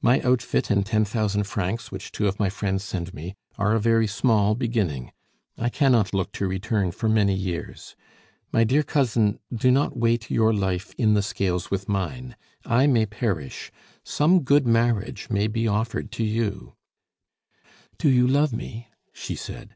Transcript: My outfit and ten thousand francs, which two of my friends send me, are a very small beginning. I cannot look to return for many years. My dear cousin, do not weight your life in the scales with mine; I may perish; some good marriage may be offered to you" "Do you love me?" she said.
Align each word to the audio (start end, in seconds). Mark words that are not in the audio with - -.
My 0.00 0.20
outfit 0.20 0.70
and 0.70 0.86
ten 0.86 1.04
thousand 1.04 1.48
francs, 1.48 1.90
which 1.90 2.12
two 2.12 2.28
of 2.28 2.38
my 2.38 2.48
friends 2.48 2.84
send 2.84 3.12
me, 3.12 3.34
are 3.58 3.74
a 3.74 3.80
very 3.80 4.06
small 4.06 4.54
beginning. 4.54 5.10
I 5.58 5.68
cannot 5.68 6.14
look 6.14 6.30
to 6.34 6.46
return 6.46 6.92
for 6.92 7.08
many 7.08 7.34
years. 7.34 7.96
My 8.52 8.62
dear 8.62 8.84
cousin, 8.84 9.40
do 9.52 9.72
not 9.72 9.96
weight 9.96 10.30
your 10.30 10.54
life 10.54 10.94
in 10.96 11.14
the 11.14 11.22
scales 11.22 11.72
with 11.72 11.88
mine; 11.88 12.36
I 12.64 12.86
may 12.86 13.04
perish; 13.04 13.72
some 14.04 14.44
good 14.44 14.64
marriage 14.64 15.28
may 15.28 15.48
be 15.48 15.66
offered 15.66 16.12
to 16.12 16.24
you" 16.24 16.76
"Do 17.98 18.08
you 18.08 18.28
love 18.28 18.52
me?" 18.52 18.90
she 19.12 19.34
said. 19.34 19.74